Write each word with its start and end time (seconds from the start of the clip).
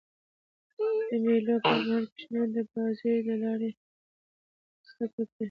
د 1.07 1.09
مېلو 1.23 1.55
پر 1.63 1.77
مهال 1.85 2.03
کوچنيان 2.11 2.47
د 2.55 2.57
بازيو 2.71 3.25
له 3.27 3.35
لاري 3.43 3.69
زدهکړه 4.87 5.23
کوي. 5.31 5.39